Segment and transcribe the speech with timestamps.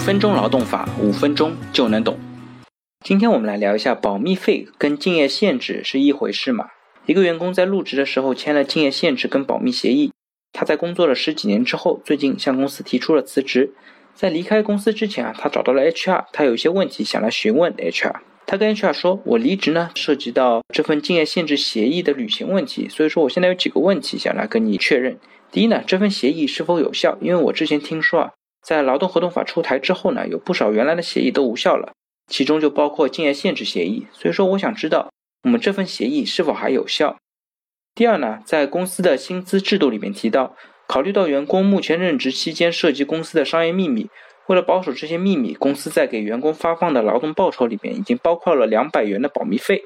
[0.00, 2.18] 分钟劳动法，五分钟就能懂。
[3.04, 6.68] 今天我们来聊一下保密费跟竞业限制是一回事吗？
[7.04, 10.10] 一个员工在入职的时候签了竞业限制跟保密协议，
[10.52, 13.74] 他在工作了十几年之后，最近向公司提出了辞职。
[14.14, 18.14] 在离开公司之前啊，他找到了 HR，他有一些问题想来询问 HR。
[18.46, 25.18] 他跟 HR 说：“我离职呢，涉及到这份竞业限制协议的履行问题，所以说我现在有几个问题想来跟你确认。
[25.52, 27.16] 第一呢，这份协议是否有效？
[27.20, 28.30] 因为我之前听说啊，
[28.62, 31.92] 在劳动合同法出台之后呢，有不少原来的协议都无效了，
[32.28, 34.06] 其中就包括竞业限制协议。
[34.12, 35.10] 所以说我想知道
[35.44, 37.16] 我们这份协议是否还有效。
[37.94, 40.54] 第二呢，在公司的薪资制度里面提到，
[40.86, 44.08] 考虑到员工目前任职期间涉及公司的商业秘密。”
[44.46, 49.84] 为了保守这些秘密，公司在给员工发放的劳动报酬里面已经包括了两百元的保密费。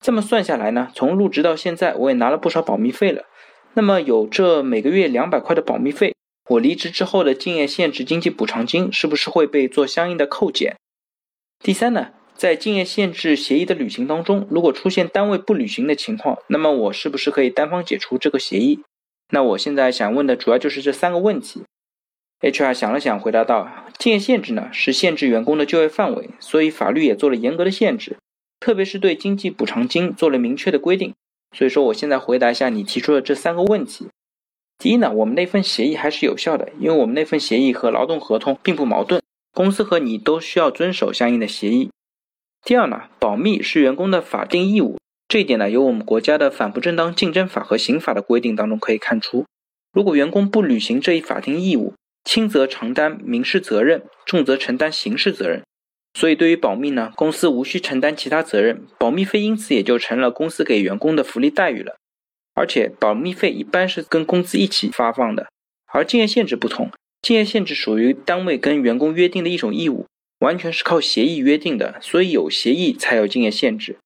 [0.00, 3.24] 这么算下来呢，从入职到现在，我也拿了不少保密费了。
[3.72, 6.13] 那么有这每个月两百块的保密费，
[6.46, 10.76] 我离职之后的竞业限制经济补偿金是不是会被做相应的扣减？
[11.58, 18.80] 第三呢，在竞业限制协议的履行当中，如果出现单位不履行的情况，那么我是不是可以单方解除这个协议？
[19.30, 21.62] 那我现在想问的主要就是这三个问题。
[22.40, 23.66] HR 想了想，回答道
[23.98, 28.18] ：“竞业限制呢，是限制员工的就业范围，所以法律也做了严格的限制，
[28.60, 31.14] 特别是对经济补偿金做了明确的规定。
[31.56, 34.08] 所以说，我现在回答一下你提出的这三个问题。
[34.78, 39.22] 第一呢，我们那份协议还是有效的，因为我们那份协议和劳动合同并不矛盾，
[39.52, 41.90] 公司和你都需要遵守相应的协议。
[42.64, 49.46] 第二呢，保密是员工的法定义务，这一点呢，由我们国家的反不正当竞争法和刑法的规定当中可以看出，
[49.92, 55.62] 如果员工不履行这一法定义务，轻则承担民事责任，重则承担刑事责任。
[56.18, 61.96] 所以，对于保密呢，公司无需承担其他责任，保密费因此也就成了公司给员工的福利待遇了。
[62.54, 65.48] 而且，保密费一般是跟工资一起发放的。
[65.86, 70.06] 而竞业限制不同，竞业限制属于单位跟员工约定的一种义务，
[70.38, 73.98] 完全是靠协议约定的，所以有协议才有竞业限制，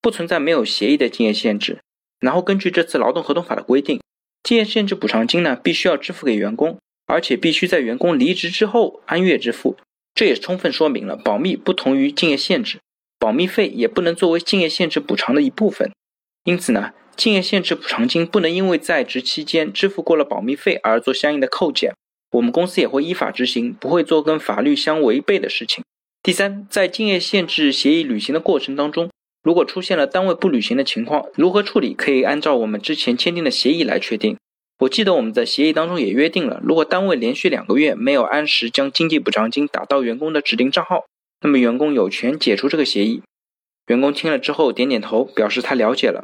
[0.00, 1.80] 不存在没有协议的竞业限制。
[2.20, 4.00] 然后，根据这次劳动合同法的规定，
[4.42, 6.78] 竞业限制补偿金呢，必须要支付给员工。
[7.06, 9.76] 而且必须在员工离职之后按月支付，
[10.14, 12.78] 这也充分说明了保密不同于竞业限制，
[13.18, 15.92] 保密费也不能作为竞业限制补偿的一部分。
[16.44, 21.94] 因此呢，竞业限制补偿金不能因为在职期间支付过了保密费而做相应的扣减。
[22.32, 25.84] 我们公司也会依法执行，不会做跟法律相违背的事情。
[26.22, 29.10] 第三，在竞业限制协议履行的过程当中，
[29.42, 31.94] 如果出现了单位不履行的情况，如何处理？
[31.94, 34.36] 可以按照我们之前签订的协议来确定。
[34.80, 41.04] 我记得我们在协议当中也约定了，如果单位连续两个月没有按时将经济补偿金打到员工的指定账号，
[41.42, 43.22] 那么员工有权解除这个协议。
[43.86, 46.23] 员工听了之后点点头，表示他了解了。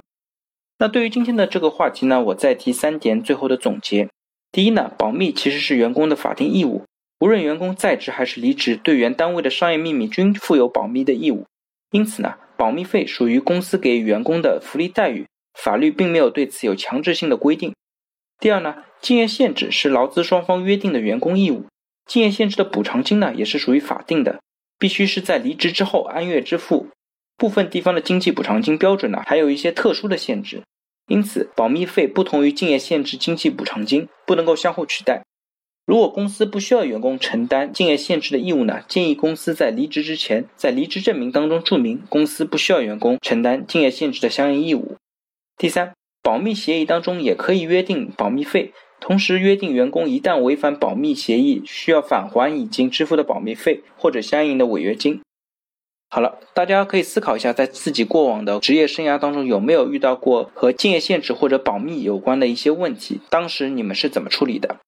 [0.81, 4.09] 那对于今天的这个话题呢，我再提三点最后的总结。
[4.51, 6.85] 第一呢，保密其实是员工的法定义务，
[7.21, 11.45] 无论员工在职还是离职，对原单位的商业秘密均负有保密的义务。
[11.91, 17.75] 因此呢，保密费属于公司给予员工的福利待遇，法律并没有对此有强制性的规定。
[18.39, 21.67] 第二呢，竞业限制是劳资双方约定的员工义务，
[22.07, 24.41] 竞业限制的补偿金呢也是属于法定的，
[24.79, 26.89] 必须是在离职之后按月支付。
[27.41, 30.63] 部分地方的经济补偿金标准呢还有一些特殊的限制，
[31.09, 35.23] 因此保密费不同于竞业限制经济补偿金，不能够相互取代。
[35.87, 44.97] 如果公司不需要员工承担竞业限制的义务呢，建议公司在离职之前，在离职证明当中注明公司不需要员工承担竞业限制的相应义务。
[45.57, 45.95] 第三。
[46.23, 55.23] 保密协议当中也可以约定保密费，同时约定员工一旦违反保密协议，需要返还已经支付的保密费或者相应的违约金。
[56.13, 63.21] 好了，大家可以思考一下，在自己过往的职业生涯当中有没有遇到过和竞业限制或者保密有关的一些问题？
[63.31, 64.79] 当时你们是怎么处理的？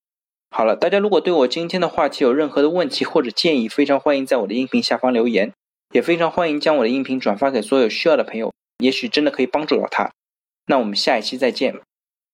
[0.51, 5.53] 好了，大家如果对我今天的话题有任何的问题或者建议，非常欢迎在我的音频下方留言，
[5.93, 10.11] 也非常欢迎将我的音频转发给所有需要的朋友，也许真的可以帮助到他。
[10.67, 11.77] 那我们下一期再见。